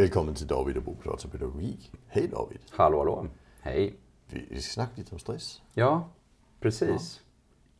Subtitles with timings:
[0.00, 1.92] Välkommen till David och Bo pratar pedagogik.
[2.08, 2.58] Hej David!
[2.70, 3.26] Hallå, hallå.
[3.60, 3.94] Hej.
[4.26, 5.62] Vi ska snacka lite om stress.
[5.74, 6.08] Ja,
[6.60, 7.20] precis.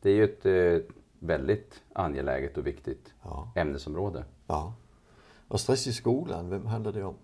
[0.01, 3.51] Det är ju ett eh, väldigt angeläget och viktigt Ja.
[3.55, 4.25] ämnesområde.
[4.47, 4.73] Ja.
[5.47, 7.15] Och stress i skolan, vem handlar det om?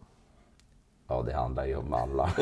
[1.07, 2.29] Ja, det handlar ju om alla.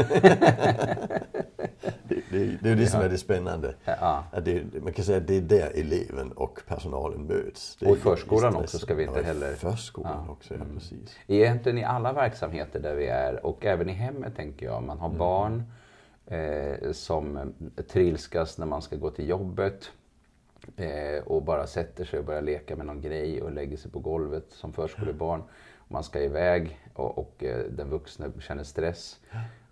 [2.40, 3.76] Det, det, det är det som är det spännande.
[3.86, 4.24] Ja.
[4.32, 7.78] Att det, man kan säga att det är där eleven och personalen möts.
[7.82, 10.32] Är Och i förskolan också ska vi inte ja, i heller- förskolan Ja.
[10.32, 11.18] också, ja precis.
[11.28, 14.84] Egentligen i alla verksamheter där vi är och även i hemmet tänker jag.
[14.84, 15.64] Man har barn
[16.26, 19.92] eh, som eh, trilskas när man ska gå till jobbet.
[20.78, 24.00] Eh, och bara sätter sig och börjar leka med någon grej och lägger sig på
[24.00, 25.44] golvet som förskolebarn.
[25.88, 29.20] Man ska iväg och, och eh, den vuxne känner stress.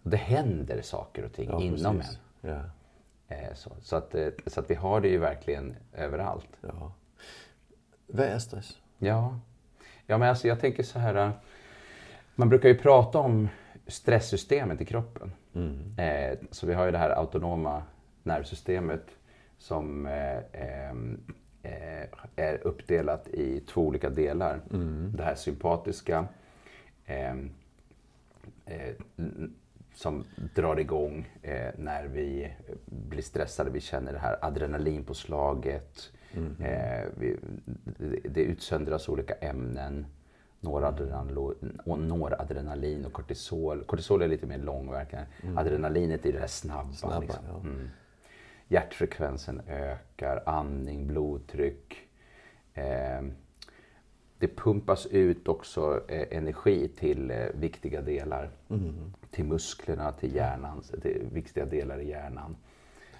[0.03, 2.13] Det händer saker och ting Ja, inom precis.
[2.13, 2.19] en.
[2.45, 2.59] Ja.
[3.27, 6.49] Eh, så, så, att, eh, så att vi har det ju verkligen överallt.
[6.61, 6.93] Ja.
[8.07, 8.77] Vad är stress?
[8.97, 9.39] Ja,
[10.05, 11.15] ja men alltså jag tänker så här.
[11.15, 11.31] äh,
[12.35, 13.49] Man brukar ju prata om
[13.87, 15.31] stresssystemet i kroppen.
[15.97, 17.83] Eh, så vi har ju det här autonoma
[18.23, 19.05] nervsystemet
[19.57, 20.93] som eh, eh,
[22.35, 24.61] är uppdelat i två olika delar.
[25.17, 26.27] Det här sympatiska
[27.05, 27.35] eh,
[29.93, 30.23] som
[30.55, 32.51] drar igång eh, när vi
[32.85, 33.69] blir stressade.
[33.69, 36.11] Vi känner det här adrenalinpåslaget.
[36.59, 37.37] Eh, vi,
[37.99, 40.05] det, det utsöndras olika ämnen.
[40.59, 43.83] Noradrenalin och, noradrenalin och kortisol.
[43.83, 45.25] Kortisol är lite mer långverkande.
[45.55, 46.93] Adrenalinet är det där snabba.
[46.93, 47.43] Snabba, liksom.
[47.47, 47.59] ja.
[47.59, 47.89] mm.
[48.67, 51.97] Hjärtfrekvensen ökar, andning, blodtryck.
[52.73, 53.21] Eh,
[54.43, 58.49] det pumpas ut också eh, energi till eh, viktiga delar.
[58.69, 58.93] Mm.
[59.31, 62.55] Till musklerna, till hjärnan, till viktiga delar i hjärnan.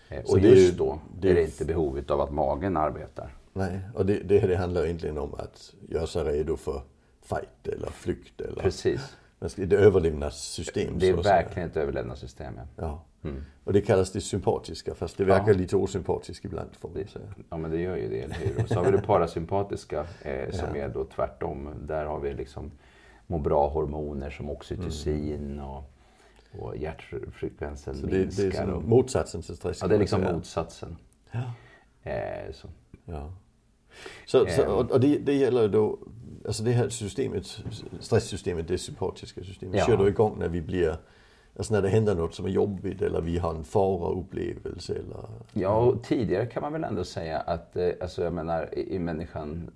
[0.10, 3.30] Eh, och ju- just då det är är- det inte behovet av att magen arbetar.
[3.54, 6.82] Nej, och det, det, det handlar egentligen om att göra sig redo för
[7.22, 9.18] fight eller flykt eller Precis.
[9.56, 11.00] Det överlevnadssystem.
[11.00, 12.54] Det är verkligen ett överlevnadssystem.
[12.58, 12.64] Ja.
[12.76, 13.06] Ja.
[13.30, 13.44] Mm.
[13.64, 17.26] Och det kallas det sympatiska fast det verkar lite osympatiskt ibland får man säga.
[17.50, 18.64] ja, men det gör ju det, eller hur?
[18.64, 21.70] Och så har vi det parasympatiska eh, som är då tvärtom.
[21.82, 22.72] Där har vi liksom
[23.28, 25.84] må bra-hormoner som oxytocin och,
[26.60, 28.44] och hjärtfrekvensen Så det, minskar.
[28.44, 29.78] det är och, motsatsen till stress.
[29.82, 30.98] ja, det är liksom motsatsen.
[31.32, 31.54] Ja.
[32.12, 32.68] Eh, så.
[33.06, 33.34] Ja.
[34.26, 36.00] Så, så, och, och det, det gäller då,
[36.46, 37.60] alltså det här systemet,
[38.00, 39.86] stresssystemet, det sympatiska systemet, Ja.
[39.86, 40.98] kör då igång när vi blir,
[41.58, 45.18] alltså när det händer något som är jobbigt eller vi har en faraupplevelse eller...
[45.54, 49.00] Ja, och tidigare kan man väl ändå säga att eh, alltså jag menar, i, i
[49.00, 49.72] människan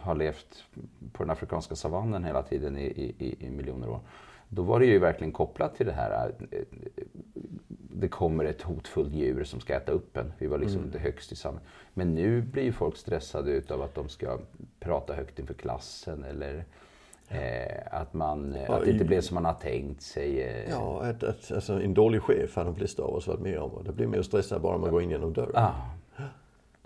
[0.00, 0.64] har levt
[1.12, 4.00] på den afrikanska savannen hela tiden i, i, i- i miljoner år.
[4.48, 6.32] Då var det ju verkligen kopplat till det här.
[6.50, 6.58] eh,
[7.96, 10.32] Det kommer ett hotfullt djur som ska äta upp en.
[10.38, 10.86] Vi var liksom Mm.
[10.86, 11.68] inte högst i samhället.
[11.94, 14.38] Men nu blir ju folk stressade utav att de ska
[14.80, 16.64] prata högt inför klassen eller
[17.28, 20.42] eh, att, man, eh, Ja, att det inte blev som man har tänkt sig.
[20.42, 20.70] eh.
[20.70, 23.70] Ja, att, att, alltså en dålig chef har de flesta av oss varit med om
[23.70, 25.52] och det blir mer stressad bara man går in genom dörren.
[25.56, 25.72] Ah,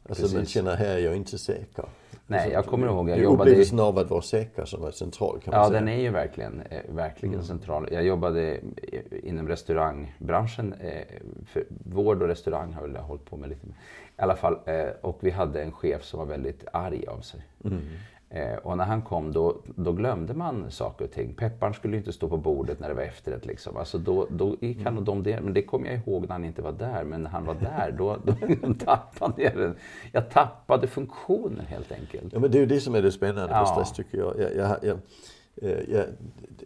[0.08, 0.48] alltså man precis.
[0.48, 1.84] känner, här är jag inte säker.
[2.30, 4.90] Nej, jag kommer ihåg, jag det är jobbade upplevelsen av att vara säker som är
[4.90, 5.80] central kan man Ja, säga.
[5.80, 7.88] den är ju verkligen, eh, verkligen central.
[7.92, 8.60] Jag jobbade
[9.22, 10.72] inom restaurangbranschen.
[10.80, 11.02] Eh,
[11.46, 13.66] för vård och restaurang har jag hållit på med lite.
[13.66, 13.72] I
[14.22, 17.40] alla fall, eh, och vi hade en chef som var väldigt arg av sig.
[17.64, 17.70] Eh,
[18.62, 21.34] och när han kom då, då glömde man saker och ting.
[21.34, 23.46] Pepparn skulle inte stå på bordet när det var efterrätt.
[23.46, 23.76] Liksom.
[23.76, 25.40] Alltså då, då gick han och de det.
[25.40, 27.04] Men det kommer jag ihåg när han inte var där.
[27.04, 28.34] Men när han var där, då, då
[28.84, 29.74] tappade jag den.
[30.12, 32.32] Jag tappade funktionen helt enkelt.
[32.32, 33.66] Ja, men det är ju det som är det spännande Ja.
[33.66, 34.34] stress tycker jag.
[34.38, 34.98] jag, jag, jag
[35.62, 36.04] eh, jag,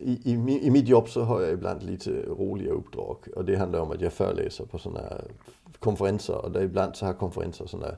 [0.00, 3.80] i, i, I mitt jobb så har jag ibland lite roliga uppdrag och det handlar
[3.80, 5.24] om att jag föreläser på sådana här
[5.78, 7.94] konferenser och där ibland så har konferenser sådana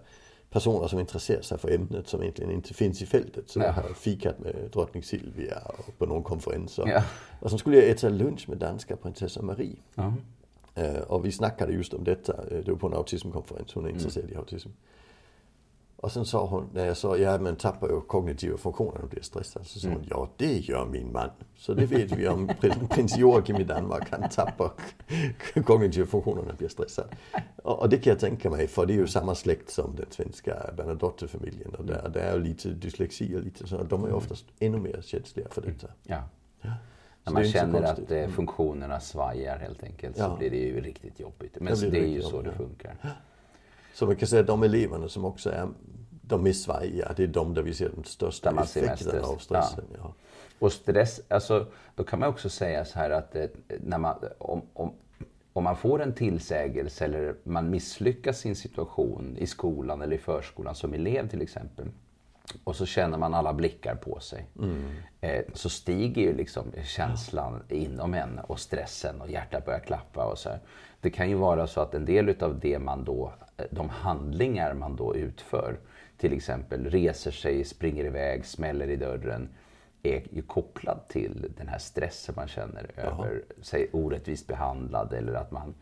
[0.54, 3.48] personer som intresserar sig för ämnet som egentligen inte finns i fältet.
[3.50, 3.64] Så Ja.
[3.64, 6.78] jag har fikat med drottning Silvia och på någon konferens.
[6.78, 7.02] Och, Ja.
[7.40, 9.76] och så skulle jag äta lunch med danska prinsessan Marie.
[9.94, 10.12] Ja.
[11.06, 14.30] Och vi snackade just om detta, eh, det var på en autismkonferens, hon är intresserad
[14.30, 14.68] i autism.
[16.04, 19.22] Och sen sa hon, när jag sa, ja men tappar ju kognitiva funktioner du blir
[19.22, 19.66] stressad.
[19.66, 21.30] Så sa hon, ja det gör min man.
[21.56, 22.48] Så det vet vi om
[22.90, 24.70] prins- Joakim i Danmark, han tappar
[25.64, 27.06] kognitiva funktioner när han blir stressad.
[27.62, 30.06] Och, och det kan jag tänka mig, för det är ju samma släkt som den
[30.10, 31.74] svenska Bernadotte-familjen.
[31.74, 34.78] Och där, där är ju lite dyslexi och lite så, de är ju oftast ännu
[34.78, 35.86] mer känsliga för detta.
[36.02, 36.22] Ja.
[36.62, 36.68] Så
[37.24, 40.36] När man känner att eh, funktionerna svajar helt enkelt så Ja.
[40.38, 41.56] blir det ju riktigt jobbigt.
[41.60, 42.52] Men Det det är ju så jobbigt,
[42.82, 43.08] det ja.
[43.94, 45.68] Så man kan säga att de eleverna som också är
[46.22, 49.06] de mest svajiga, det är de där vi ser den största stress.
[49.06, 49.84] av stressen.
[49.98, 50.14] Ja.
[50.58, 53.46] Och stress, alltså, då kan man också säga så här att eh,
[53.80, 54.92] när man, om, om,
[55.52, 60.18] om man får en tillsägelse eller man misslyckas i en situation i skolan eller i
[60.18, 61.86] förskolan som elev till exempel.
[62.64, 64.46] Och så känner man alla blickar på sig.
[65.20, 70.38] Eh, så stiger ju liksom känslan inom en och stressen och hjärtat börjar klappa och
[70.38, 70.60] så här.
[71.00, 74.74] Det kan ju vara så att en del utav det man då, eh, de handlingar
[74.74, 75.76] man då utför,
[76.16, 79.48] till exempel reser sig, springer iväg, smäller i dörren,
[80.02, 85.50] är ju kopplad till den här stressen man känner över sig orättvist behandlad eller att
[85.50, 85.74] man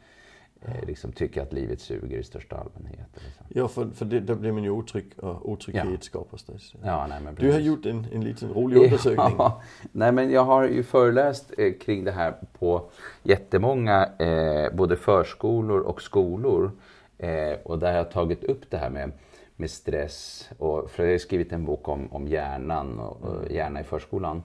[0.87, 3.06] liksom tycker att livet suger i största allmänhet.
[3.14, 3.44] Så.
[3.49, 5.97] Ja, för, för det, där blir man ju otrygg och otrygghet Ja.
[6.00, 6.75] skapar stress.
[6.85, 9.35] Ja, nej, men Du har gjort en, en liten rolig undersökning.
[9.38, 9.62] Ja,
[9.93, 12.91] nej, men jag har ju föreläst eh, kring det här på
[13.23, 16.70] jättemånga eh, både förskolor och skolor.
[17.19, 19.12] Eh, och där har jag tagit upp det här med,
[19.56, 20.50] med stress.
[20.59, 24.43] Och, för jag har skrivit en bok om, om hjärnan och, och hjärna i förskolan.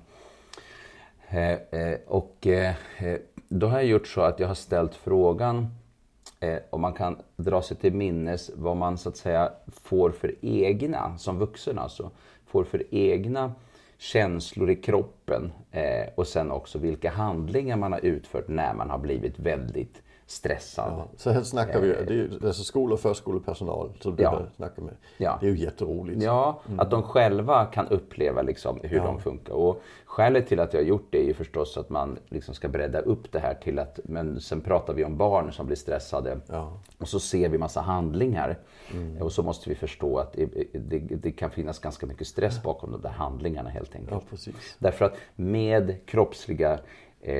[1.30, 3.19] Eh, eh, och eh, eh,
[3.50, 5.68] då har jag gjort så att jag har ställt frågan
[6.39, 10.36] eh, och man kan dra sig till minnes vad man så att säga får för
[10.42, 12.12] egna, som vuxen alltså,
[12.45, 13.54] får för egna
[13.98, 18.98] känslor i kroppen eh, och sen också vilka handlingar man har utfört när man har
[18.98, 20.94] blivit väldigt stressad.
[20.98, 24.30] Ja, så här snackar vi, det är ju alltså skol och förskolepersonal som du Ja.
[24.30, 24.94] har snackat med.
[25.18, 25.38] Ja.
[25.42, 26.24] Det är ju jätteroligt.
[26.24, 29.54] Ja, att de själva kan uppleva liksom hur de funkar.
[29.54, 32.68] Och skälet till att jag har gjort det är ju förstås att man liksom ska
[32.68, 36.40] bredda upp det här till att, men sen pratar vi om barn som blir stressade.
[36.48, 36.80] Ja.
[36.98, 38.58] Och så ser vi massa handlingar.
[39.20, 40.34] Och så måste vi förstå att
[40.74, 44.24] det, det, kan finnas ganska mycket stress bakom de där handlingarna helt enkelt.
[44.32, 44.52] Ja.
[44.80, 46.80] Därför att med kroppsliga eh,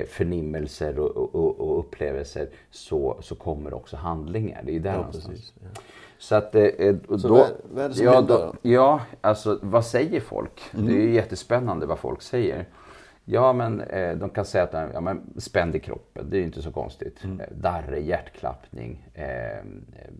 [0.10, 4.62] förnimmelser och, och, och- upplevelser så, så kommer också handlingar.
[4.66, 5.28] Det är där Ja, någonstans.
[5.28, 5.54] precis.
[5.62, 5.82] Ja.
[6.18, 8.44] Så att eh, eh, Så då, vad- vad är det som ja, händer då?
[8.44, 8.56] Mm.
[8.62, 10.62] ja, alltså vad säger folk?
[10.72, 12.66] Det är ju jättespännande vad folk säger.
[13.30, 16.46] Ja, men eh, de kan säga att ja, men spänd i kroppen, det är ju
[16.46, 17.24] inte så konstigt.
[17.24, 17.40] Mm.
[17.40, 19.26] Eh, Darre, hjärtklappning, eh,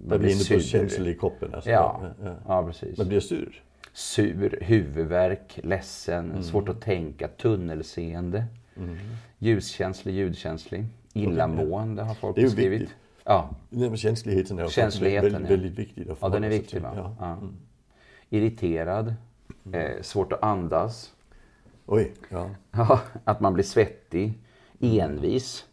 [0.08, 0.60] man blir på sur.
[0.60, 1.54] känslor i kroppen.
[1.54, 1.70] Alltså.
[1.70, 2.36] Ja, Ja, ja.
[2.48, 2.98] ja, precis.
[2.98, 3.64] Man blir sur.
[3.94, 6.44] Sur, huvudvärk, ledsen, Mm.
[6.44, 8.44] svårt att tänka, tunnelseende,
[9.40, 12.82] ljuskänslig, ljudkänslig, illamående har folk Det är ju beskrivit.
[12.82, 12.98] viktigt.
[13.24, 15.56] Ja, Nej, känsligheten är Känsligheten, väldigt, ja.
[15.56, 16.92] väldigt viktigt att ja, den är viktig va?
[16.96, 17.16] Ja.
[17.20, 17.38] Ja.
[18.30, 19.14] Irriterad,
[19.74, 21.14] eh, svårt att andas,
[21.86, 22.14] Oj,
[22.72, 23.00] ja.
[23.24, 24.34] att man blir svettig,
[24.80, 25.66] envis.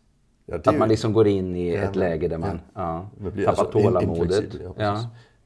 [0.46, 3.64] ja Att man liksom går in i ett läge där man ja, man tappar alltså
[3.64, 4.54] tålamodet.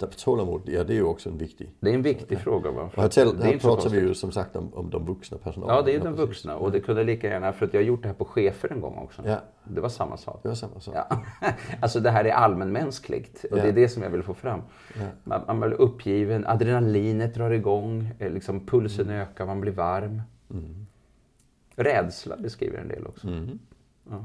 [0.01, 0.07] Ja, Ja.
[0.07, 1.71] Tappar tålamod, ja det är ju också en viktig.
[1.81, 2.71] det är en viktig fråga.
[2.71, 2.83] Va?
[2.83, 3.93] Och här, här pratar vi konstigt.
[4.03, 5.77] ju som sagt om, om de vuxna personalen.
[5.77, 6.19] Ja, det är de precis.
[6.21, 6.57] vuxna.
[6.57, 8.81] Och det kunde lika gärna, för att jag har gjort det här på chefer en
[8.81, 9.23] gång också.
[9.27, 9.37] Ja.
[9.65, 10.41] Det var samma sak.
[10.43, 10.95] Det var samma sak.
[10.97, 11.23] Ja.
[11.81, 13.63] Alltså det här är allmänmänskligt och Ja.
[13.63, 14.61] det är det som jag vill få fram.
[15.25, 19.21] Man, man blir uppgiven, adrenalinet drar igång, eh, liksom pulsen Mm.
[19.21, 20.23] ökar, man blir varm.
[21.77, 23.27] Rädsla beskriver en del också.
[23.29, 23.59] Mm.
[24.11, 24.25] Ja.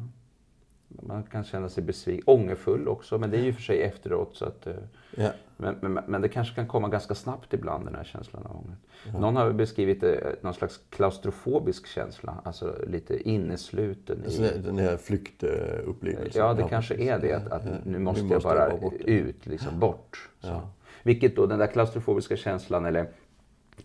[1.02, 4.36] Man kan känna sig besviken, ångerfull också, men det är ju för sig efteråt.
[4.36, 4.74] Så att, eh,
[5.16, 5.30] Ja.
[5.58, 8.82] men, men, men det kanske kan komma ganska snabbt ibland den här känslan av ångest.
[9.20, 14.24] Någon har beskrivit det, eh, någon slags klaustrofobisk känsla, alltså lite innesluten.
[14.28, 16.42] i- Så det- den här flyktupplevelsen.
[16.42, 17.34] Ja, det kanske är det.
[17.34, 17.72] Att, att Ja.
[17.86, 18.96] nu måste jag bara borta.
[19.06, 20.30] ut, liksom bort.
[20.40, 20.62] Så.
[21.04, 23.08] Vilket då, den där klaustrofobiska känslan eller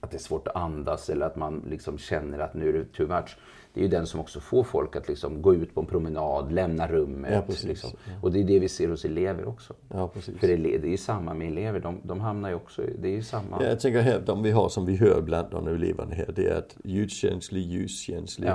[0.00, 2.84] att det är svårt att andas eller att man liksom känner att nu är det
[2.84, 3.36] too much.
[3.74, 6.52] Det är ju den som också får folk att liksom gå ut på en promenad,
[6.52, 7.32] lämna rummet.
[7.34, 7.64] Ja, precis.
[7.64, 7.90] liksom.
[8.22, 9.74] Och det är det vi ser hos elever också.
[9.88, 10.38] Ja, precis.
[10.38, 11.80] För ele- det är ju samma med elever.
[11.80, 13.56] De, de hamnar ju också det är ju samma.
[13.62, 16.46] Ja, jag tänker här, de vi har som vi hör bland de eleverna här, det
[16.46, 18.50] är att ljudkänslig, ljuskänslig,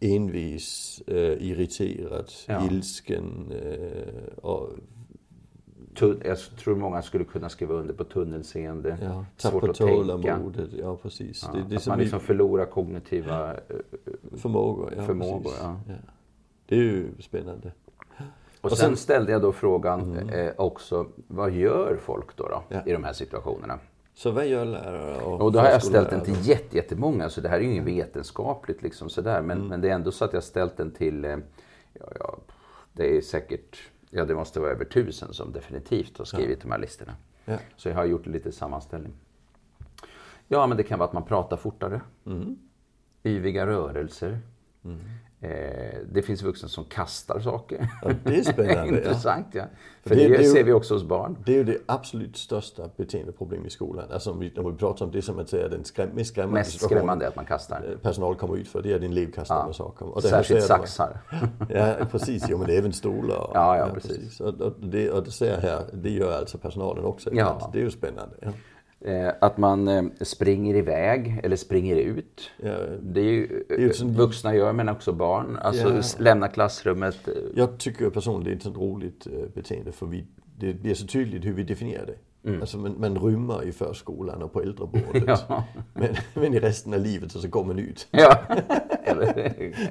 [0.00, 1.16] envis, eh,
[1.48, 2.30] irriterad,
[2.70, 4.68] ilsken eh, och
[6.24, 8.98] jag tror många skulle kunna skriva under på tunnelseende.
[9.02, 9.94] ja, svårt att tänka.
[9.94, 10.68] tålamodet.
[10.78, 11.44] Ja, precis.
[11.52, 13.58] Ja, det, det att som man vi- liksom förlorar kognitiva eh,
[14.36, 14.94] förmågor.
[14.96, 15.42] Ja, förmågor.
[15.42, 15.58] precis.
[15.62, 15.76] Ja.
[16.66, 17.72] Det är ju spännande.
[18.60, 22.62] Och, Och sen, sen- ställde jag då frågan eh, också, vad gör folk då, då
[22.68, 22.80] Ja.
[22.86, 23.78] i de här situationerna?
[24.14, 27.40] Så vad gör lärare och Och då har jag ställt den till jätte, jättemånga, så
[27.40, 29.42] det här är ju inget vetenskapligt liksom sådär.
[29.42, 31.36] Men, men det är ändå så att jag har ställt den till, eh,
[31.92, 32.36] ja, ja,
[32.92, 33.78] det är säkert,
[34.14, 37.12] ja det måste vara över tusen som definitivt har skrivit de här listorna.
[37.44, 37.58] Ja.
[37.76, 39.12] Så jag har gjort lite sammanställning.
[40.48, 42.00] Ja, men det kan vara att man pratar fortare.
[43.24, 44.38] Yviga rörelser.
[44.84, 44.90] Eh,
[46.12, 47.88] det finns vuxna som kastar saker.
[48.02, 48.76] Ja, det är spännande.
[48.92, 48.96] ja.
[48.96, 49.64] Intressant ja.
[50.02, 51.36] För det- det, det ser vi också hos barn.
[51.46, 54.04] Det är ju det absolut största beteendeproblemet i skolan.
[54.12, 56.58] Alltså om vi, när vi pratar om det som man säger den skräm, mest skrämmande
[56.60, 57.84] Mest skrämmande är att man kastar.
[57.90, 60.06] eh, personal kommer ut för, det är din elev kastar med saker.
[60.14, 61.20] Och Särskilt saxar.
[61.68, 62.44] Ja, precis.
[62.48, 63.36] Jo, men det är även stolar.
[63.38, 64.40] och- Ja, ja, precis.
[64.40, 67.30] Och, och, det, och det ser jag här, det gör alltså personalen också.
[67.32, 67.70] Ja.
[67.72, 68.36] Det är ju spännande.
[68.40, 68.48] Ja.
[69.04, 72.50] Eh, att man eh, springer iväg eller springer ut.
[72.62, 75.56] Ja, Det är ju är eh, sån- vuxna gör, men också barn.
[75.62, 76.02] Alltså Ja.
[76.18, 77.28] lämna klassrummet.
[77.28, 80.24] eh, jag tycker personligen det är ett sånt roligt beteende för vi,
[80.58, 82.14] det blir så tydligt hur vi definierar det.
[82.44, 82.60] Mm.
[82.60, 85.44] Alltså man, man rymmer i förskolan och på äldreboendet.
[85.48, 85.64] Ja.
[85.94, 88.08] Men, men i resten av livet så, så går man ut.
[88.10, 88.38] Ja.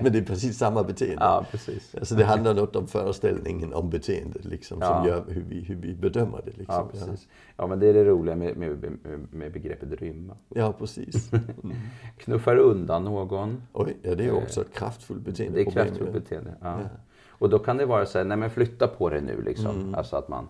[0.01, 1.17] men det är precis samma beteende.
[1.19, 1.95] ja, precis.
[1.95, 4.87] Alltså det handlar något om föreställningen om beteendet liksom, Ja.
[4.87, 6.57] som gör hur vi, hur vi bedömer det.
[6.57, 6.75] Liksom.
[6.75, 7.27] Ja, precis.
[7.57, 8.97] Ja, men det är det roliga med, med,
[9.31, 10.33] med, begreppet rymma.
[10.49, 11.31] Ja, precis.
[11.63, 11.75] Mm.
[12.17, 13.61] Knuffar undan någon.
[13.73, 15.57] Oj, ja, det är också ett kraftfullt beteende.
[15.57, 16.53] Det är kraftfullt beteende.
[16.61, 16.79] Ja.
[17.27, 19.75] Och då kan det vara så här, nej men flytta på det nu liksom.
[19.75, 19.95] Mm.
[19.95, 20.47] Alltså att man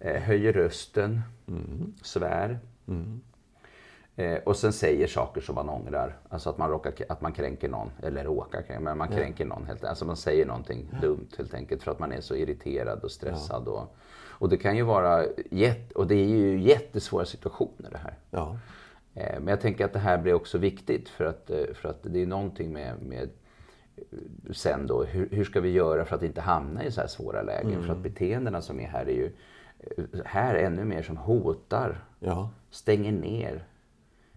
[0.00, 1.94] eh, höjer rösten, Mm.
[2.02, 2.58] svär.
[4.16, 6.16] Eh, och sen säger saker som man ångrar.
[6.28, 7.90] Alltså att man, råkar, att man kränker någon.
[8.02, 9.66] Eller råkar men man kränker någon.
[9.66, 11.82] Helt, alltså man säger någonting dumt helt enkelt.
[11.82, 13.68] För att man är så irriterad och stressad.
[13.68, 13.96] Och,
[14.28, 18.14] och det kan ju vara, jätte, och det är ju jättesvåra situationer det här.
[18.30, 18.58] Ja,
[19.14, 21.98] Eh, Men jag tänker att det här blir också viktigt för att, eh, för att
[22.02, 23.28] det är någonting med, med
[23.96, 27.08] eh, sen då, hur, hur ska vi göra för att inte hamna i så här
[27.08, 27.82] svåra lägen?
[27.82, 29.32] För att beteendena som är här är ju
[30.24, 33.64] här ännu mer som hotar, ja, stänger ner.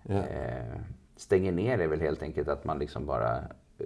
[0.04, 0.26] ja.
[0.28, 0.80] Eh,
[1.16, 3.38] stänger ner är väl helt enkelt att man liksom bara
[3.78, 3.86] eh,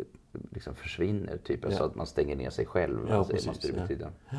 [0.51, 1.65] liksom försvinner, typ.
[1.65, 1.87] Alltså Ja.
[1.87, 3.05] att man stänger ner sig själv.
[3.09, 4.37] Ja, alltså, precis, måste det ja.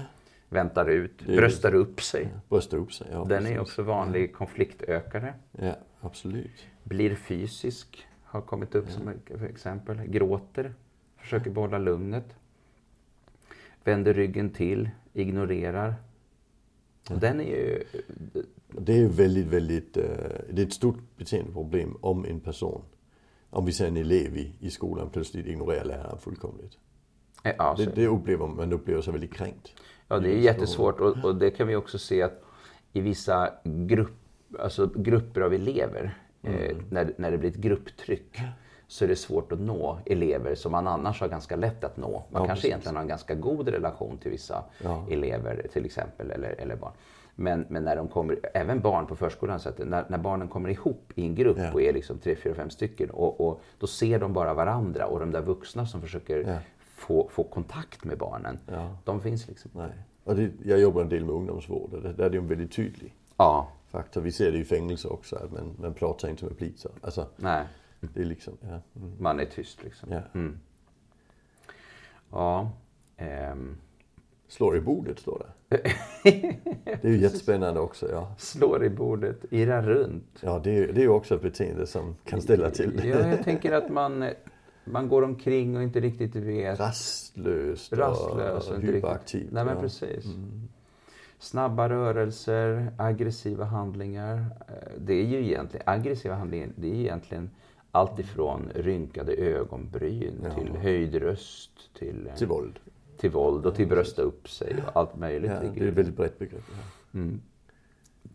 [0.48, 2.28] Väntar ut, är bröstar upp sig.
[2.48, 3.06] Brösta upp sig.
[3.10, 3.58] Den är precis.
[3.58, 5.34] också vanlig konfliktökare.
[5.52, 6.66] Ja, absolut.
[6.84, 9.10] Blir fysisk, har kommit upp som
[9.50, 9.96] exempel.
[10.06, 10.74] Gråter,
[11.16, 12.36] försöker behålla lugnet.
[13.84, 15.94] Vänder ryggen till, ignorerar.
[17.10, 17.82] Och den är ju...
[18.68, 20.04] Det är väldigt, väldigt, eh,
[20.50, 22.82] det är ett stort beteendeproblem om en person,
[23.50, 26.78] om vi säger en elev i, i skolan plötsligt ignorerar läraren fullkomligt.
[27.44, 29.72] eh, Ja, Det, det upplever man, upplever sig väldigt kränkt.
[30.08, 32.42] Ja, det är jättesvårt och, och det kan vi också se att
[32.92, 34.16] i vissa grupp,
[34.58, 38.38] alltså grupper av elever, eh, när, när det blir ett grupptryck,
[38.90, 42.10] så är det svårt att nå elever som man annars har ganska lätt att nå.
[42.10, 42.64] Man Ja, kanske precis.
[42.64, 45.04] egentligen har en ganska god relation till vissa Ja.
[45.10, 46.92] elever till exempel, eller, eller barn.
[47.34, 50.68] Men, men när de kommer, även barn på förskolan, så att när, när barnen kommer
[50.68, 51.72] ihop i en grupp Ja.
[51.72, 55.20] och är liksom tre, fyra, fem stycken och, och då ser de bara varandra och
[55.20, 58.58] de där vuxna som försöker få, få kontakt med barnen,
[59.04, 59.70] de finns liksom.
[59.74, 59.90] Nej.
[60.24, 63.14] Och det, jag jobbar en del med ungdomsvård och där är det en väldigt tydlig
[63.36, 64.20] Ja, faktor.
[64.20, 66.90] Vi ser det i fängelse också, att man, man pratar inte med poliser.
[67.02, 67.64] Alltså, nej.
[68.00, 68.80] Det är liksom, ja.
[68.96, 69.12] Mm.
[69.18, 70.12] Man är tyst liksom.
[70.12, 70.20] ja.
[72.30, 72.70] Ja.
[73.16, 73.76] ehm,
[74.48, 75.38] Slår i bordet står
[75.68, 75.80] det.
[77.02, 78.34] Det är ju jättespännande också, ja.
[78.38, 80.38] slår i bordet, irrar runt.
[80.40, 83.06] Ja, det är, det är ju också ett beteende som kan ställa till det.
[83.06, 84.30] Ja, jag tänker att man,
[84.84, 86.80] man går omkring och inte riktigt vet.
[86.80, 89.48] Rastlöst och, Rastlös och inte hyperaktiv.
[89.52, 89.80] Nej, men ja.
[89.80, 90.24] precis.
[91.38, 94.36] Snabba rörelser, aggressiva handlingar.
[94.68, 97.50] Eh, Det är ju egentligen, aggressiva handlingar, det är egentligen
[97.90, 100.54] allt ifrån rynkade ögonbryn Ja.
[100.54, 102.78] till höjd röst till, Till våld.
[103.16, 105.50] till våld och till brösta upp sig och allt möjligt.
[105.50, 106.62] Ja, det är ett väldigt brett begrepp.
[107.12, 107.20] Ja.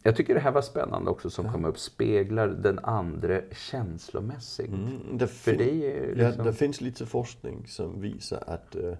[0.04, 1.80] Jag tycker det här var spännande också som kom upp.
[1.80, 4.68] Speglar den andra känslomässigt.
[4.68, 6.46] Mm, det, För det är ju ja, liksom...
[6.46, 8.94] det finns lite forskning som visar att eh,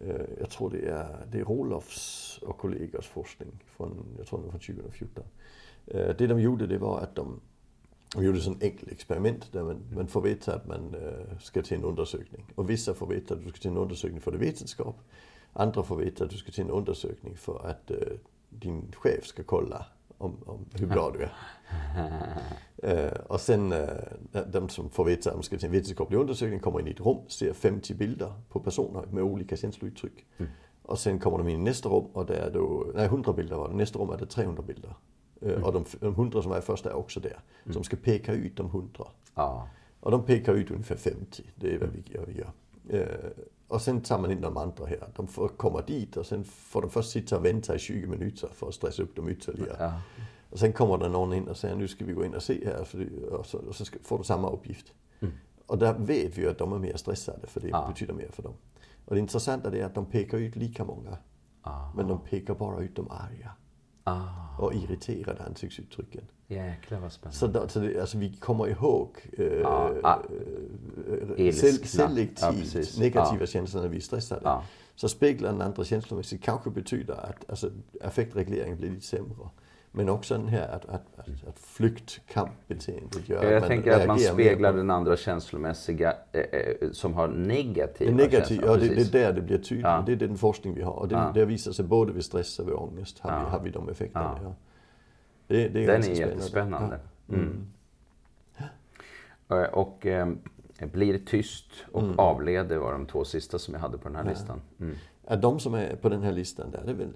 [0.00, 4.44] eh, jag tror det är, det är Rolofs och kollegors forskning från, jag tror det
[4.44, 5.24] var från 2014.
[5.86, 7.40] Eh, det de gjorde det var att de,
[8.14, 11.76] de gjorde sån enkel experiment där man, man får veta att man eh, ska till
[11.76, 12.52] en undersökning.
[12.54, 14.96] Och vissa får veta att du ska till en undersökning för det vetenskap.
[15.52, 17.96] Andra får veta att du ska till en undersökning för att eh,
[18.48, 19.86] din chef ska kolla
[20.18, 21.32] om, om hur bra du är.
[22.82, 23.74] Eh, och sen
[24.52, 27.00] de som får veta att de ska till en vetenskaplig undersökning kommer in i ett
[27.00, 30.26] rum, ser 50 bilder på personer med olika känslouttryck.
[30.82, 33.56] Och sen kommer de in i nästa rum och där är då, nej 100 bilder
[33.56, 34.94] var det, nästa rum är det 300 bilder.
[35.46, 37.40] Eh, Och de, de 100 som är först är också där.
[37.66, 39.04] Så de ska peka ut de 100.
[39.34, 39.68] Ja.
[40.00, 42.24] Och de pekar ut ungefär 50, det är vad vi gör.
[42.26, 42.52] Vi gör.
[42.88, 43.30] Eh,
[43.68, 45.08] och sen tar man in de andra här.
[45.16, 48.48] De får komma dit och sen får de först sitta och vänta i 20 minuter
[48.54, 49.76] för att stressa upp dem ytterligare.
[49.78, 50.00] Ja.
[50.50, 52.64] Och sen kommer det någon in och säger nu ska vi gå in och se
[52.66, 52.88] här.
[52.92, 54.92] Det, och så, och så ska, får du samma uppgift.
[55.66, 57.86] Och där vet vi att de är mer stressade för det Ja.
[57.88, 58.54] betyder mer för dem.
[59.04, 61.16] Och det intressanta är att de pekar ut lika många.
[61.62, 61.92] Ah.
[61.96, 63.50] Men de pekar bara ut de arga
[64.04, 64.56] Ah.
[64.58, 66.24] och irriterade ansiktsuttrycken.
[66.48, 67.36] Jäklar vad spännande.
[67.38, 70.18] Så, då, så det, alltså vi kommer ihåg eh, Ja, ah.
[71.38, 73.46] eh, sel- selektivt Ja, negativa Ja.
[73.46, 74.40] känslor när vi är stressade.
[74.44, 74.64] Ja.
[74.94, 77.70] Så speglar den andra känslomässigt kanske betyder att alltså,
[78.04, 79.34] affektregleringen blir lite sämre.
[79.94, 84.06] Men också den här att, att, att, att flyktkampbeteendet gör Jag att man tänker att
[84.06, 88.68] man speglar den andra känslomässiga eh, eh, som har negativa det negativa, känslor.
[88.70, 89.84] ja, det, det är där det blir tydligt.
[89.86, 90.02] Ja.
[90.06, 90.92] Det är den forskning vi har.
[90.92, 91.30] Och det, Ja.
[91.34, 93.38] det visar sig både vid stress och vid ångest har, Ja.
[93.44, 94.38] vi, har vi de effekterna.
[94.42, 94.54] Ja.
[95.46, 96.18] Det, det är Den är spännande.
[96.34, 96.98] jättespännande.
[97.26, 97.34] Ja.
[97.34, 97.66] Mm.
[99.48, 100.28] Eh, Och eh,
[100.92, 102.18] blir tyst och Mm.
[102.18, 104.60] avleder var de två sista som jag hade på den här listan.
[104.80, 104.94] Mm.
[105.26, 107.12] Att de som är på den här listan där, det är väl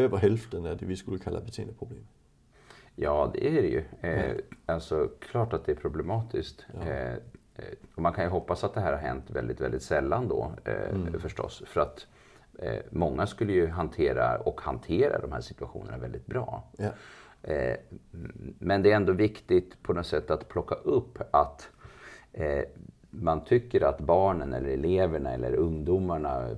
[0.00, 2.06] över hälften är det vi skulle kalla beteendeproblem.
[2.94, 3.84] Ja, det är det ju.
[4.00, 6.66] Eh, alltså, klart att det är problematiskt.
[6.82, 7.18] Eh, eh,
[7.94, 10.90] och man kan ju hoppas att det här har hänt väldigt, väldigt sällan då eh,
[10.90, 11.20] Mm.
[11.20, 11.62] förstås.
[11.66, 12.06] För att
[12.58, 16.64] eh, många skulle ju hantera och hantera de här situationerna väldigt bra.
[16.78, 16.90] Ja.
[17.42, 17.76] Eh,
[18.58, 21.68] men det är ändå viktigt på något sätt att plocka upp att
[22.32, 22.64] eh,
[23.10, 26.48] man tycker att barnen eller eleverna eller ungdomarna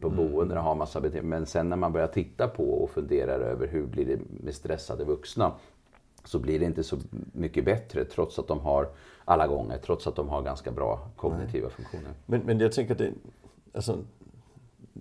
[0.00, 1.30] på boendena har massa beteenden.
[1.30, 5.04] Men sen när man börjar titta på och funderar över hur blir det med stressade
[5.04, 5.52] vuxna
[6.24, 6.96] så blir det inte så
[7.32, 8.88] mycket bättre trots att de har
[9.24, 12.10] alla gånger, trots att de har ganska bra kognitiva funktioner.
[12.26, 13.12] Men, men jag tänker det,
[13.74, 13.98] alltså,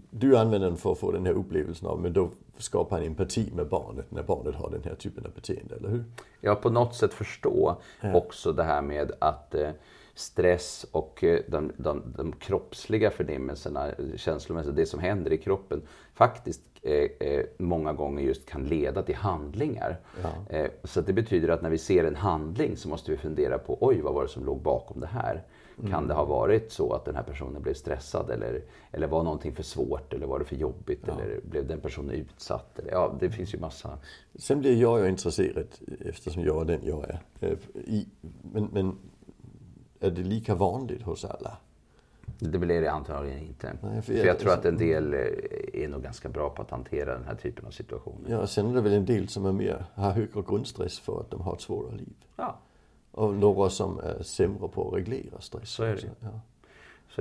[0.10, 3.52] du använder den för att få den här upplevelsen av, men då skapa en empati
[3.56, 6.04] med barnet när barnet har den här typen av beteende, eller hur?
[6.42, 7.76] Ja, på något sätt förstå
[8.14, 9.70] också det här med att eh,
[10.16, 15.82] stress och eh, de, de, de kroppsliga förnimmelserna, känslomässigt, det som händer i kroppen
[16.14, 20.00] faktiskt eh, eh, många gånger just kan leda till handlingar.
[20.50, 23.78] Eh, så det betyder att när vi ser en handling så måste vi fundera på,
[23.82, 25.44] oj, vad var det som låg bakom det här?
[25.90, 29.56] Kan det ha varit så att den här personen blev stressad eller, eller var någonting
[29.56, 32.80] för svårt eller var det för jobbigt eller blev den personen utsatt?
[32.80, 33.98] Eller, ja, det finns ju massa
[34.36, 35.68] Sen blir jag ju intresserad,
[36.06, 37.20] eftersom jag är den jag är.
[37.40, 38.08] eh, I,
[38.42, 38.98] men, men
[40.04, 41.58] är det lika vanligt hos alla?
[42.40, 43.74] Det blir det antagligen inte.
[43.82, 45.20] Nej, för för, jag- tror att en del eh,
[45.84, 48.30] är nog ganska bra på att hantera den här typen av situationer.
[48.30, 51.32] Ja, sen är det väl en del som är mer, har högre grundstress för att
[51.32, 52.14] de har ett svårare liv.
[52.36, 52.58] Ja,
[53.12, 55.70] Och några som är sämre på att reglera stress.
[55.70, 56.10] Så är det.
[56.20, 56.40] Ja.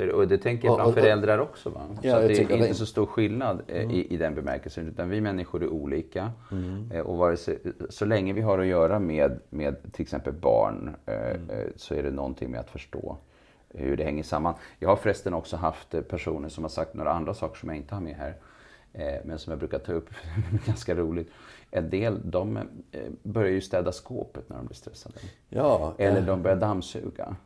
[0.01, 0.13] Det.
[0.13, 1.71] Och det tänker jag Ja, bland föräldrar också.
[1.71, 1.81] Va?
[2.03, 2.75] Ja, så att det är inte det.
[2.75, 4.89] så stor skillnad eh, i, i den bemärkelsen.
[4.89, 6.33] Utan vi människor är olika.
[6.93, 7.59] Eh, Och sig,
[7.89, 11.37] så länge vi har att göra med, med till exempel barn eh, eh,
[11.77, 13.17] så är det någonting med att förstå
[13.69, 14.55] hur det hänger samman.
[14.79, 17.77] Jag har förresten också haft eh, personer som har sagt några andra saker som jag
[17.77, 18.35] inte har med här.
[19.25, 20.09] Men som jag brukar ta upp,
[20.67, 21.31] ganska roligt.
[21.71, 22.59] En del de
[23.23, 25.15] börjar ju städa skåpet när de blir stressade.
[25.49, 26.27] Ja, Eller ja.
[26.27, 27.37] de börjar dammsuga.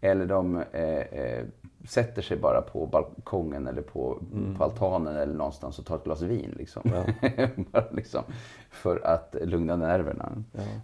[0.00, 1.44] Eller de eh,
[1.88, 4.56] sätter sig bara på balkongen eller på, Mm.
[4.56, 6.54] på altanen eller någonstans och tar ett glas vin.
[6.58, 6.82] Liksom.
[7.72, 8.22] bara liksom
[8.70, 10.32] för att lugna nerverna.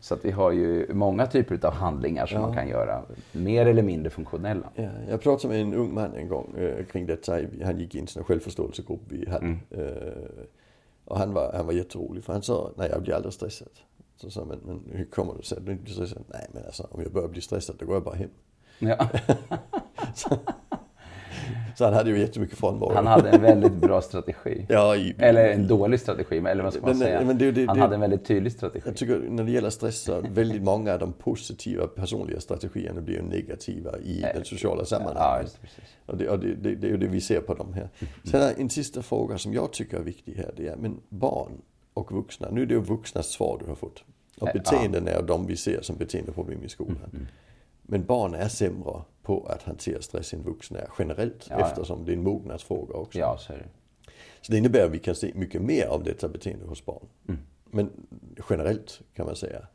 [0.01, 3.03] Så att vi har ju många typer av handlingar som man kan göra.
[3.33, 4.71] Mer eller mindre funktionella.
[4.75, 7.39] Ja, jag pratade med en ung man en gång eh, kring detta.
[7.65, 9.57] Han gick i en självförståelsegrupp vi hade.
[9.71, 10.45] Eh,
[11.05, 13.69] och han var, han var jätterolig för han sa, nej jag blir aldrig stressad.
[14.17, 16.25] Så sa men, men hur kommer det sig att du inte blir stressad?
[16.29, 18.31] Nej men alltså om jag börjar bli stressad då går jag bara hem.
[18.79, 19.09] Ja.
[21.79, 22.95] Så han hade ju jättemycket frånvaro.
[22.95, 24.67] Han hade en väldigt bra strategi.
[24.69, 27.21] Ja, i, Eller en dålig strategi, eller vad ska man säga?
[27.25, 28.83] men det- det- Han det- hade en väldigt tydlig strategi.
[28.87, 33.15] Jag tycker när det gäller stress så väldigt många av de positiva personliga strategierna blir
[33.15, 35.53] ju negativa i den sociala Ja, sammanhanget.
[35.61, 35.85] det, precis.
[36.07, 37.89] Och, det, och det, är ju det vi ser på dem här.
[38.25, 40.51] Sen är en sista fråga som jag tycker är viktig här.
[40.57, 41.53] Det är, men barn
[41.95, 44.05] och vuxna, nu är det ju vuxnas svar du har fått.
[44.41, 44.53] Och Ja.
[44.53, 47.29] beteenden är de vi ser som beteendeproblem i skolan.
[47.83, 51.47] Men barn är sämre på att hantera stress än vuxna är generellt.
[51.51, 51.67] Ja, ja.
[51.67, 53.19] eftersom det är en mognadsfråga också.
[53.19, 53.65] Ja, så det.
[54.41, 57.07] Så det innebär att vi kan se mycket mer av detta beteende hos barn.
[57.71, 57.91] Men
[58.51, 59.67] generellt kan man säga.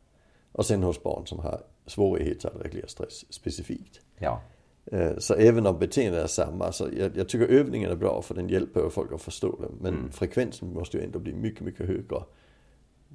[0.52, 4.00] Och sen hos barn som har svårigheter att reglera stress specifikt.
[4.18, 4.40] Ja.
[4.86, 8.34] Eh, Så även om beteendet är samma, så jag, jag tycker övningen är bra för
[8.34, 9.68] den hjälper folk att förstå det.
[9.80, 10.10] Men Mm.
[10.12, 12.22] frekvensen måste ju ändå bli mycket, mycket högre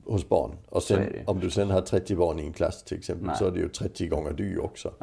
[0.08, 0.52] hos barn.
[0.70, 3.36] Och sen, om du sen har 30 barn i en klass till exempel Nej.
[3.40, 4.94] så är det ju 30 gånger du också.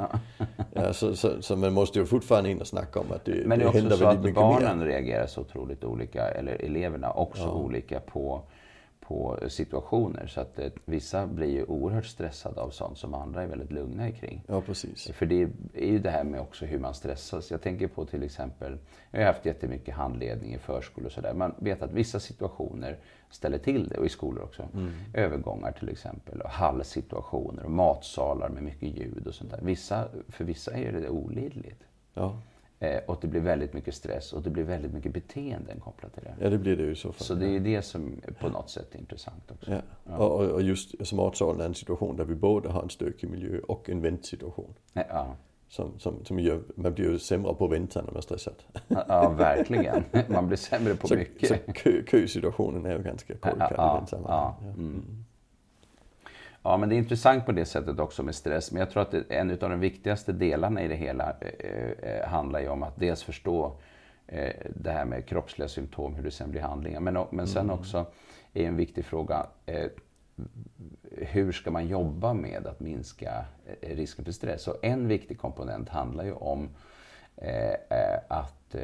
[0.76, 3.48] Ja, så, så, så man måste ju fortfarande in och snacka om att det, Men
[3.48, 4.86] det är det också händer så väldigt att mycket barnen mer.
[4.86, 8.42] reagerar så otroligt olika, eller eleverna också olika på,
[9.08, 10.26] på situationer.
[10.26, 14.10] Så att eh, vissa blir ju oerhört stressade av sånt som andra är väldigt lugna
[14.10, 14.42] kring.
[14.46, 15.10] Ja, precis.
[15.12, 17.50] För det är ju det här med också hur man stressas.
[17.50, 18.78] Jag tänker på till exempel,
[19.10, 21.34] jag har haft jättemycket handledning i förskolor och sådär.
[21.34, 22.98] Man vet att vissa situationer
[23.30, 24.68] ställer till det och i skolor också.
[25.14, 29.60] Övergångar till exempel och hallsituationer och matsalar med mycket ljud och sånt där.
[29.62, 31.82] Vissa, för vissa är det olidligt.
[32.14, 32.40] Ja.
[32.92, 36.22] Eh, och det blir väldigt mycket stress och det blir väldigt mycket beteenden kopplat till
[36.24, 36.34] det.
[36.40, 37.26] ja, det blir det ju i så fall.
[37.26, 39.70] Så det är ju det som på något sätt är intressant också.
[40.04, 40.16] Ja.
[40.16, 43.60] Och, och, och just smartsalen är en situation där vi både har en stökig miljö
[43.68, 44.74] och en väntsituation.
[44.92, 45.36] Ja,
[45.68, 48.54] Som, som, som gör, man blir ju sämre på att vänta när man är stressad.
[48.88, 50.04] ja verkligen.
[50.28, 51.48] Man blir sämre på Så, mycket.
[51.48, 54.56] så kö, kösituationen är ju ganska korkad i ja, den sammanhanget.
[54.62, 55.24] ja, mm.
[56.66, 58.72] Ja, men det är intressant på det sättet också med stress.
[58.72, 62.26] Men jag tror att det, en av de viktigaste delarna i det hela eh, eh,
[62.28, 63.72] handlar ju om att dels förstå
[64.26, 67.00] eh, det här med kroppsliga symptom, hur det sen blir handlingar.
[67.00, 68.06] Men, men sen också
[68.52, 69.86] är en viktig fråga, eh,
[71.12, 73.44] hur ska man jobba med att minska
[73.80, 74.68] eh, risken för stress?
[74.68, 76.68] Och en viktig komponent handlar ju om
[77.36, 77.74] eh,
[78.28, 78.74] att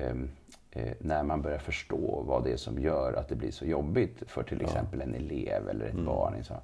[0.98, 4.42] när man börjar förstå vad det är som gör att det blir så jobbigt för
[4.42, 6.34] till exempel en elev eller ett barn.
[6.40, 6.60] i så- eh,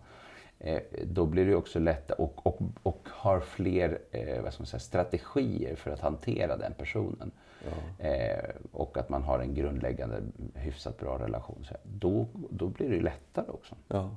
[1.05, 4.81] då blir det också lättare och, och, och har fler eh, vad ska man säga,
[4.81, 7.31] strategier för att hantera den personen.
[7.65, 8.05] Ja.
[8.07, 10.23] Eh, och att man har en grundläggande
[10.55, 11.65] hyfsat bra relation.
[11.69, 13.75] Så då, då blir det lättare också.
[13.89, 14.17] Ja.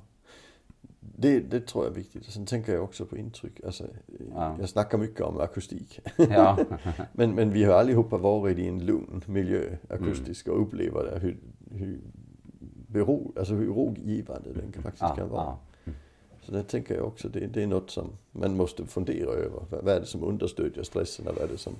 [1.00, 2.24] Det, det tror jag är viktigt.
[2.24, 3.64] Sen tänker jag också på intryck.
[3.64, 3.84] Alltså,
[4.34, 4.56] ja.
[4.60, 6.00] Jag snackar mycket om akustik.
[6.16, 6.58] Ja.
[7.12, 10.58] men, men vi har allihopa varit i en lugn miljö akustisk mm.
[10.58, 11.36] och upplever hur,
[11.70, 12.00] hur,
[12.86, 15.14] bero, alltså hur rogivande den faktiskt ja.
[15.14, 15.56] kan vara.
[16.50, 19.62] Så det tänker jag också, det, det är något som man måste fundera över.
[19.70, 21.74] Vad är det som understödjer stressen och vad är det som,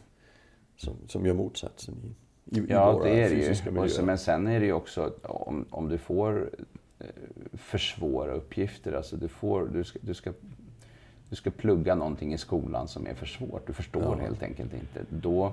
[0.76, 4.02] som, som gör motsatsen i, i, ja, i våra det är fysiska det ju.
[4.02, 6.50] men sen är det ju också om, om du får
[7.00, 7.06] Eh,
[7.52, 8.92] för svåra uppgifter.
[8.92, 10.33] Alltså du, får, du, ska, du, ska,
[11.28, 13.66] du ska plugga någonting i skolan som är för svårt.
[13.66, 14.24] Du förstår ja.
[14.24, 15.04] helt enkelt inte.
[15.09, 15.52] Då,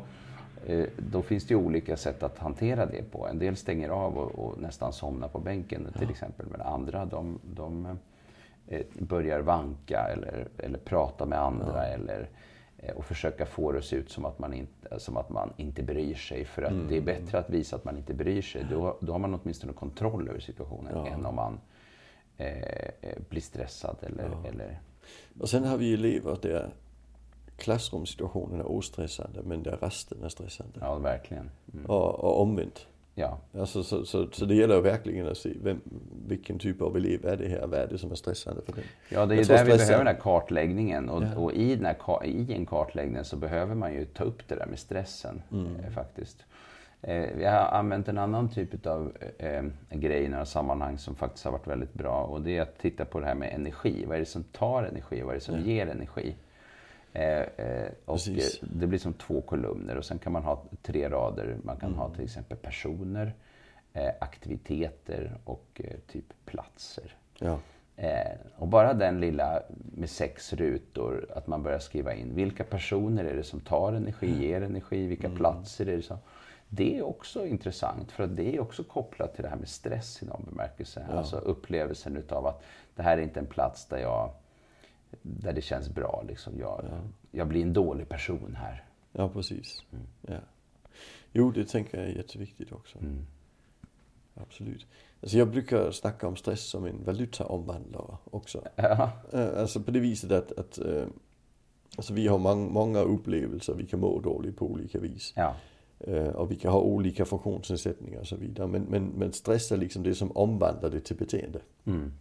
[0.66, 3.28] eh, då finns det ju olika sätt att hantera det på.
[3.28, 6.46] En del stänger av och, och nästan somnar på bänken till exempel.
[6.52, 7.98] Men andra de, de
[8.94, 11.88] börjar vanka eller, eller prata med andra.
[11.88, 11.94] Ja.
[11.94, 12.30] eller
[12.78, 15.54] Eh, och försöka få det att se ut som att man inte, som att man
[15.58, 16.46] inte bryr sig.
[16.46, 16.88] För att mm.
[16.88, 18.66] det är bättre att visa att man inte bryr sig.
[18.70, 21.08] Då, då har man åtminstone kontroll över situationen ja.
[21.08, 21.60] än om man
[22.38, 22.58] eh,
[23.02, 23.98] eh, blir stressad.
[24.02, 24.50] Eller, ja.
[24.50, 24.80] eller...
[25.40, 26.74] Och sen har vi elever där
[27.58, 30.80] klassrumssituationen är ostressande men där resten är stressande.
[30.82, 31.52] Ja, verkligen.
[31.74, 31.86] Mm.
[31.86, 32.88] Och, och omvänt.
[33.20, 33.40] Ja.
[33.60, 35.82] Alltså, så, så, så det gäller verkligen att se vem,
[36.28, 37.68] vilken typ av elev är det här?
[37.68, 38.84] Vad är det som är stressande för den?
[39.10, 41.10] Ja, det är där vi behöver den här kartläggningen.
[41.10, 41.38] Och, ja.
[41.38, 44.66] och i, den här, i en kartläggning så behöver man ju ta upp det där
[44.66, 45.76] med stressen mm.
[45.76, 46.46] eh, faktiskt.
[47.02, 51.46] Eh, vi har använt en annan typ av eh, grej i några sammanhang som faktiskt
[51.46, 52.24] har varit väldigt bra.
[52.24, 54.06] Och det är att titta på det här med energi.
[54.08, 55.22] Vad är det som tar energi?
[55.22, 55.62] Vad är det som ja.
[55.62, 56.36] ger energi?
[57.14, 58.20] Eh, eh, och
[58.62, 61.58] det blir som två kolumner och sen kan man ha tre rader.
[61.64, 62.00] Man kan mm.
[62.00, 63.34] ha till exempel personer,
[63.94, 67.16] eh, aktiviteter och eh, typ platser.
[67.40, 67.60] Ja.
[67.96, 69.64] Eh, och bara den lilla
[69.96, 74.48] med sex rutor, att man börjar skriva in vilka personer är det som tar energi,
[74.48, 75.38] ger energi, vilka mm.
[75.38, 76.18] platser är det som...
[76.70, 80.24] Det är också intressant för att det är också kopplat till det här med stress
[80.24, 81.06] i någon bemärkelse.
[81.10, 81.18] Ja.
[81.18, 82.64] Alltså upplevelsen utav att
[82.96, 84.32] det här är inte en plats där jag
[85.28, 86.24] där det känns bra.
[86.28, 86.60] Liksom.
[86.60, 87.00] Jag, ja.
[87.32, 88.84] jag blir en dålig person här.
[89.12, 89.84] Ja, precis.
[89.92, 90.06] Mm.
[90.22, 90.40] Ja.
[91.32, 93.00] Jo, det tänker jag är jätteviktigt också.
[93.00, 93.26] Mm.
[94.34, 94.86] Absolut.
[95.22, 98.64] Alltså jag brukar snacka om stress som en valutaomvandlare också.
[98.76, 99.12] Ja.
[99.34, 101.06] Eh, alltså på det viset att, att eh,
[101.98, 105.34] alltså vi har mång, många upplevelser, vi kan må dåligt på olika vis.
[105.36, 105.56] Ja.
[106.00, 108.68] Eh, och vi kan ha olika funktionsnedsättningar och så vidare.
[108.68, 111.60] Men, men, men stress är liksom det som omvandlar det till beteende.
[111.86, 112.12] Mm.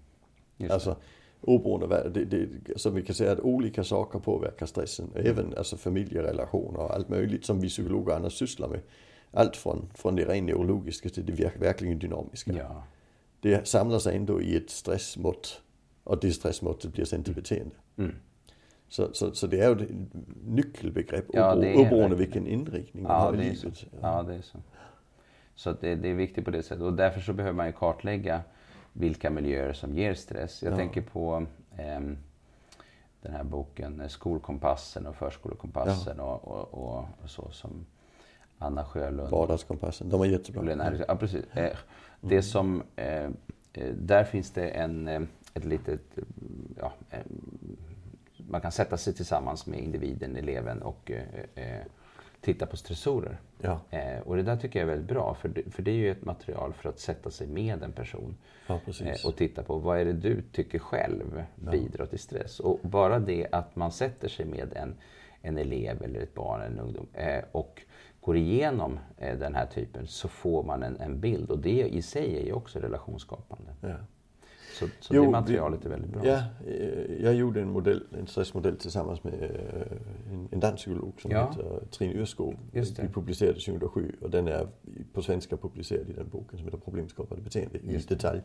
[0.70, 0.96] Alltså,
[1.46, 5.10] oberoende det, det, så vi kan säga att olika saker påverkar stressen.
[5.14, 8.80] Även alltså familjerelationer och allt möjligt som vi psykologer annars sysslar med.
[9.30, 12.52] Allt från, från det rent neurologiska till det verkligen dynamiska.
[12.52, 12.82] Ja.
[13.40, 15.60] Det samlar sig ändå i ett stressmått
[16.04, 17.42] och det stressmåttet blir sen till mm.
[17.42, 17.74] beteende.
[17.96, 18.14] Mm.
[18.88, 19.90] Så, så, så det är ju ett
[20.46, 23.84] nyckelbegrepp ja, oberoende vilken inriktning man ja, har i livet.
[23.90, 23.98] Ja.
[24.02, 24.58] ja, det är så.
[25.54, 28.40] Så det, det, är viktigt på det sättet och därför så behöver man ju kartlägga
[28.98, 30.62] vilka miljöer som ger stress.
[30.62, 30.76] Jag ja.
[30.76, 32.00] tänker på eh,
[33.20, 36.24] den här boken eh, Skolkompassen och Förskolekompassen ja.
[36.24, 37.86] och, och, och, så som
[38.58, 39.30] Anna Sjölund.
[39.30, 40.94] Vardagskompassen, de är jättebra.
[41.08, 41.44] Ja, precis.
[41.52, 41.76] Eh,
[42.20, 42.42] det mm.
[42.42, 43.30] som, eh,
[43.94, 45.08] där finns det en,
[45.54, 46.02] ett litet,
[46.76, 46.92] ja,
[48.36, 51.10] man kan sätta sig tillsammans med individen, eleven och
[52.46, 53.38] titta på stressorer.
[53.60, 53.80] Ja.
[53.90, 56.10] Eh, och det där tycker jag är väldigt bra, för det, för det är ju
[56.10, 58.36] ett material för att sätta sig med en person.
[58.66, 62.06] Ja, eh, och titta på vad är det du tycker själv bidrar ja.
[62.06, 62.60] till stress.
[62.60, 64.94] Och bara det att man sätter sig med en,
[65.42, 67.82] en elev eller ett barn eller en ungdom eh, och
[68.20, 71.50] går igenom eh, den här typen så får man en, en bild.
[71.50, 73.72] Och det i sig är ju också relationsskapande.
[74.78, 76.26] Så, så jo, det materialet är väldigt bra.
[76.26, 81.20] Ja, eh, jag gjorde en, modell, en stressmodell tillsammans med eh, en, en dansk psykolog
[81.20, 81.48] som ja.
[81.48, 82.54] heter Trine Ørskov.
[82.72, 84.68] Vi publicerade 2007 och den är
[85.12, 88.42] på svenska publicerad i den boken som heter Problemskapande beteende i detalj.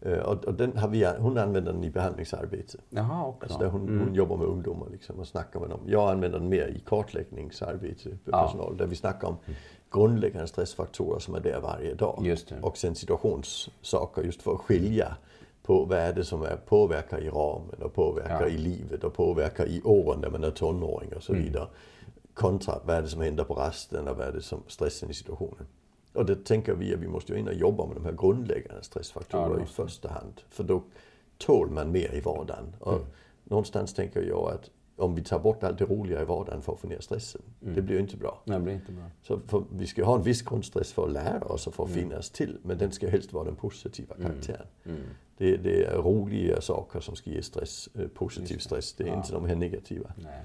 [0.00, 2.78] Eh, och, och, den har vi, hon använder den i behandlingsarbete.
[2.90, 3.42] Jaha, också.
[3.42, 4.00] Alltså där hon, mm.
[4.00, 5.80] hon jobbar med ungdomar liksom och snackar med dem.
[5.86, 8.46] Jag använder den mer i kartläggningsarbete med ja.
[8.46, 9.58] personal där vi snackar om mm.
[9.92, 12.36] grundläggande stressfaktorer som är där varje dag.
[12.62, 15.16] Och sen situationssaker just för att skilja
[15.62, 18.48] på vad är det som är, påverkar i ramen och påverkar ja.
[18.48, 21.44] i livet och påverkar i åren när man är tonåring och så mm.
[21.44, 21.66] vidare.
[22.34, 25.14] Kontra vad är det som händer på rasten och vad är det som stressen i
[25.14, 25.66] situationen.
[26.12, 28.82] Och det tänker vi att vi måste ju in och jobba med de här grundläggande
[28.82, 30.40] stressfaktorerna ja, i första hand.
[30.48, 30.82] För då
[31.38, 32.76] tål man mer i vardagen.
[32.78, 33.06] Och mm.
[33.44, 34.70] någonstans tänker jag att
[35.02, 37.42] om vi tar bort allt det roliga i vardagen för att få ner stressen.
[37.60, 38.42] Det blir ju inte bra.
[38.44, 39.04] Nej, det blir inte bra.
[39.22, 41.90] Så för, vi ska ha en viss grundstress för att lära oss och för att
[41.90, 42.58] finnas till.
[42.62, 44.66] Men den ska helst vara den positiva karaktären.
[45.36, 48.92] Det, det är roliga saker som ska ge stress, eh, positiv stress.
[48.92, 49.16] Det är Ja.
[49.16, 50.12] inte de här negativa.
[50.16, 50.40] Nej.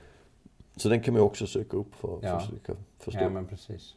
[0.76, 2.40] Så den kan man också söka upp för att Ja.
[2.40, 3.22] försöka förstå.
[3.22, 3.96] Ja, men precis.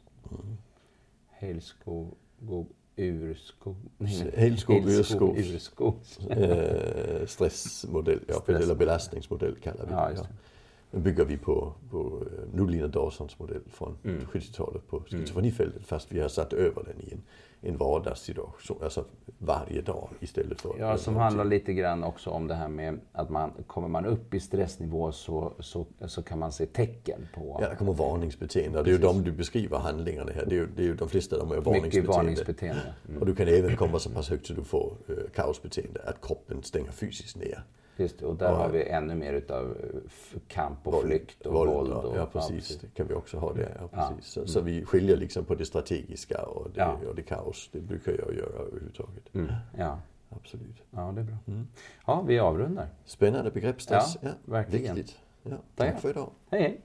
[1.29, 3.77] Helskog, go, urskog.
[3.99, 5.39] Helskog, helskog, urskog.
[5.39, 5.95] urskog.
[6.31, 10.21] eh, stressmodell, ja, eller belastningsmodell kallar vi det.
[10.21, 10.27] Ja.
[10.91, 14.21] Den bygger vi på, på eh, Nudlin och Dawsons modell från Mm.
[14.33, 15.87] 70-talet på schizofrenifältet.
[15.87, 17.23] Fast vi har satt över den i en,
[17.61, 19.05] en vardagssituation, alltså
[19.39, 20.75] varje dag istället för...
[20.79, 24.35] Ja, som handlar lite grann också om det här med att man, kommer man upp
[24.35, 28.83] i stressnivå så, så, så kan man se tecken på Ja, det kommer varningsbeteende.
[28.83, 30.45] Det är ju de du beskriver handlingarna här.
[30.47, 32.09] Det är ju, det är ju de flesta de är mycket varningsbeteende.
[32.13, 32.95] varningsbeteende.
[33.09, 33.21] Mm.
[33.21, 36.63] Och du kan även komma så pass högt så du får eh, kaosbeteende, att kroppen
[36.63, 37.65] stänger fysiskt ner.
[38.01, 38.55] Det, och där Ja.
[38.57, 41.93] har vi ännu mer utav eh, kamp och flykt och våld.
[41.93, 42.79] och, ja, precis.
[42.81, 43.77] Det kan vi också ha det.
[43.81, 44.33] Ja, precis.
[44.33, 47.69] Så, så vi skiljer liksom på det strategiska och det, och det kaos.
[47.73, 49.35] Det brukar jag göra överhuvudtaget.
[49.35, 49.53] Mm.
[49.79, 49.99] Ja.
[50.37, 50.83] Absolut.
[50.91, 51.37] ja, det är bra.
[52.07, 52.87] Ja, vi avrundar.
[53.05, 54.17] Spännande begrepp stress.
[54.21, 54.95] Ja, verkligen.
[54.97, 55.19] Viktigt.
[55.77, 56.31] Tack för idag.
[56.51, 56.81] Hej, hej!